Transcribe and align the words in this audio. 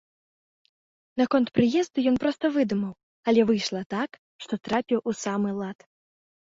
Наконт 1.21 1.51
прыезду 1.59 1.97
ён 2.13 2.19
проста 2.25 2.45
выдумаў, 2.57 2.93
але 3.33 3.41
выйшла 3.51 3.81
так, 3.97 4.09
што 4.47 4.53
трапіў 4.71 4.99
у 5.13 5.19
самы 5.25 5.49
лад. 5.63 5.79